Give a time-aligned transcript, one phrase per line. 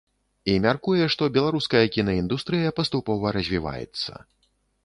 [0.51, 4.11] І мяркуе, што беларуская кінаіндустрыя паступова развіваецца.